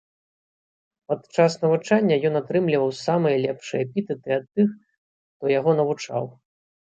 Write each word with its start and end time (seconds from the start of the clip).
Падчас 1.11 1.51
навучання 1.65 2.15
ён 2.29 2.33
атрымліваў 2.41 2.89
самыя 3.01 3.35
лепшыя 3.45 3.79
эпітэты 3.87 4.29
ад 4.39 4.45
тых, 4.57 4.69
хто 5.37 5.45
яго 5.59 5.71
навучаў. 5.83 6.23